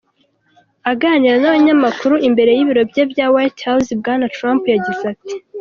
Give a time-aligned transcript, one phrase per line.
[0.91, 5.33] Aganira n'abanyamakuru imbere y'ibiro bye bya White House, Bwana Trump yagize ati:.